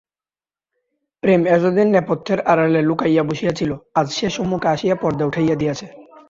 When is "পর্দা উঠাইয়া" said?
4.95-5.55